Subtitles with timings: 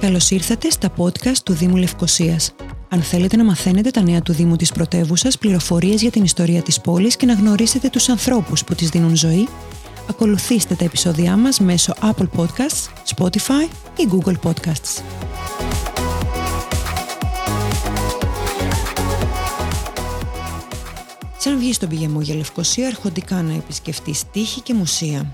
[0.00, 2.54] Καλώς ήρθατε στα podcast του Δήμου Λευκοσίας.
[2.88, 6.80] Αν θέλετε να μαθαίνετε τα νέα του Δήμου της πρωτεύουσας, πληροφορίες για την ιστορία της
[6.80, 9.48] πόλης και να γνωρίσετε τους ανθρώπους που της δίνουν ζωή,
[10.08, 15.02] ακολουθήστε τα επεισόδια μας μέσω Apple Podcasts, Spotify ή Google Podcasts.
[21.38, 25.32] Σαν βγει στον πηγεμό για Λευκοσία, αρχοντικά να επισκεφτείς τύχη και μουσεία.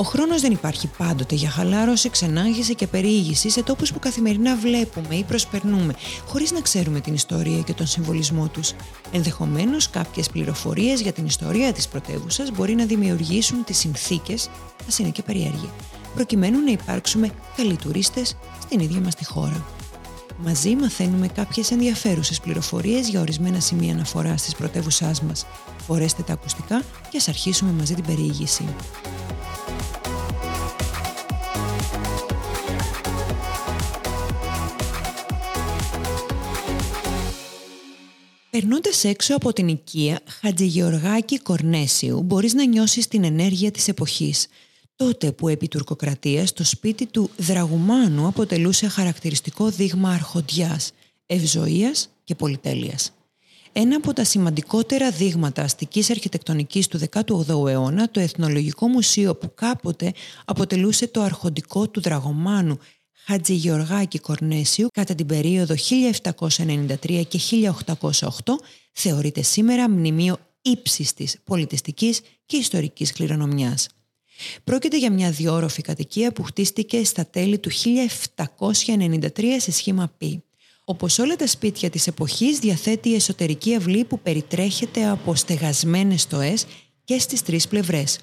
[0.00, 5.14] Ο χρόνος δεν υπάρχει πάντοτε για χαλάρωση, ξενάγηση και περιήγηση σε τόπους που καθημερινά βλέπουμε
[5.14, 5.94] ή προσπερνούμε,
[6.26, 8.72] χωρίς να ξέρουμε την ιστορία και τον συμβολισμό τους.
[9.12, 14.50] Ενδεχομένως, κάποιες πληροφορίες για την ιστορία της πρωτεύουσας μπορεί να δημιουργήσουν τις συνθήκες,
[14.88, 15.70] ας είναι και περιέργεια,
[16.14, 19.64] προκειμένου να υπάρξουμε καλοί τουρίστες στην ίδια μας τη χώρα.
[20.36, 25.46] Μαζί μαθαίνουμε κάποιες ενδιαφέρουσες πληροφορίες για ορισμένα σημεία αναφοράς της πρωτεύουσάς μας.
[25.86, 28.64] Φορέστε τα ακουστικά και ας αρχίσουμε μαζί την περιήγηση.
[38.50, 44.46] Περνώντας έξω από την οικία Χατζηγεωργάκη Κορνέσιου, μπορείς να νιώσεις την ενέργεια της εποχής.
[44.96, 50.92] Τότε που επί τουρκοκρατίας το σπίτι του Δραγουμάνου αποτελούσε χαρακτηριστικό δείγμα αρχοντιάς,
[51.26, 53.12] ευζοίας και πολυτέλειας.
[53.72, 60.12] Ένα από τα σημαντικότερα δείγματα αστικής αρχιτεκτονικής του 18ου αιώνα, το Εθνολογικό Μουσείο που κάποτε
[60.44, 62.78] αποτελούσε το αρχοντικό του Δραγωμάνου
[63.30, 65.74] Χατζη Γεωργάκη Κορνέσιου κατά την περίοδο
[66.56, 67.40] 1793 και
[68.00, 68.00] 1808
[68.92, 73.88] θεωρείται σήμερα μνημείο ύψης της πολιτιστικής και ιστορικής κληρονομιάς.
[74.64, 77.70] Πρόκειται για μια διόροφη κατοικία που χτίστηκε στα τέλη του
[78.36, 80.22] 1793 σε σχήμα π.
[80.84, 86.66] Όπως όλα τα σπίτια της εποχής διαθέτει εσωτερική αυλή που περιτρέχεται από στεγασμένες στοές
[87.04, 88.18] και στις τρεις πλευρές.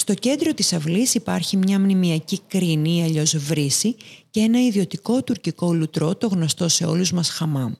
[0.00, 3.96] Στο κέντρο της αυλής υπάρχει μια μνημιακή κρίνη ή αλλιώς βρύση
[4.30, 7.72] και ένα ιδιωτικό τουρκικό λουτρό το γνωστό σε όλους μας χαμάμ.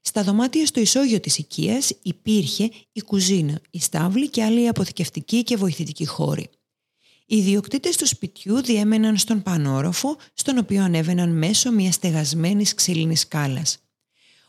[0.00, 5.56] Στα δωμάτια στο ισόγειο της οικίας υπήρχε η κουζίνα, η στάβλη και άλλοι αποθηκευτικοί και
[5.56, 6.48] βοηθητικοί χώροι.
[7.26, 13.83] Οι ιδιοκτήτες του σπιτιού διέμεναν στον πανόροφο, στον οποίο ανέβαιναν μέσω μιας στεγασμένης ξύλινης σκάλας.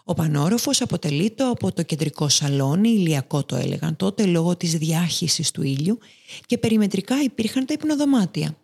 [0.07, 5.61] Ο πανόροφος αποτελείται από το κεντρικό σαλόνι, ηλιακό το έλεγαν τότε λόγω της διάχυσης του
[5.61, 5.97] ήλιου,
[6.45, 8.57] και περιμετρικά υπήρχαν τα υπνοδωμάτια.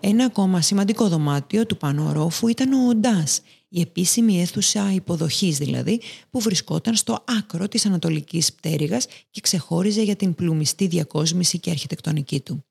[0.00, 3.24] Ένα ακόμα σημαντικό δωμάτιο του πανόροφου ήταν ο Οντά,
[3.68, 10.16] η επίσημη αίθουσα υποδοχής δηλαδή, που βρισκόταν στο άκρο της Ανατολικής Πτέρυγας και ξεχώριζε για
[10.16, 12.64] την πλουμιστή διακόσμηση και αρχιτεκτονική του.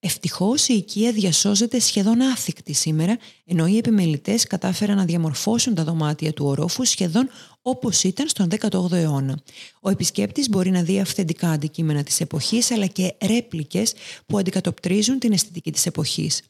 [0.00, 6.32] Ευτυχώς η οικία διασώζεται σχεδόν άθικτη σήμερα, ενώ οι επιμελητές κατάφεραν να διαμορφώσουν τα δωμάτια
[6.32, 7.28] του ορόφου σχεδόν
[7.62, 9.38] όπως ήταν στον 18ο αιώνα.
[9.80, 13.94] Ο επισκέπτης μπορεί να δει αυθεντικά αντικείμενα της εποχής, αλλά και ρέπλικες
[14.26, 16.42] που αντικατοπτρίζουν την αισθητική της εποχής.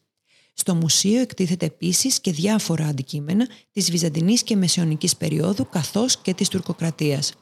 [0.55, 6.49] Στο μουσείο εκτίθεται επίσης και διάφορα αντικείμενα της Βυζαντινής και Μεσαιωνικής περίοδου καθώς και της
[6.49, 7.33] τουρκοκρατίας.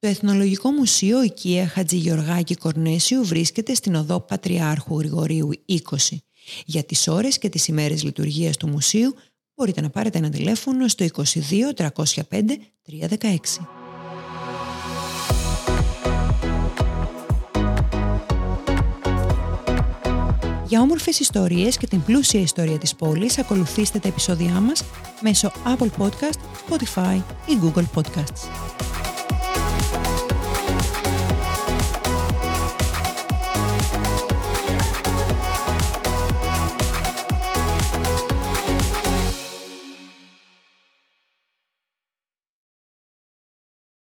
[0.00, 5.76] Το Εθνολογικό Μουσείο Οικία Χατζηγεωργάκη Κορνέσιου βρίσκεται στην οδό Πατριάρχου Γρηγορίου 20.
[6.64, 9.14] Για τις ώρες και τις ημέρες λειτουργίας του μουσείου
[9.54, 11.92] μπορείτε να πάρετε ένα τηλέφωνο στο 22 305
[12.82, 13.38] 316.
[20.66, 24.84] Για όμορφες ιστορίες και την πλούσια ιστορία της πόλης ακολουθήστε τα επεισόδια μας
[25.20, 26.38] μέσω Apple Podcast,
[26.68, 28.70] Spotify ή Google Podcasts.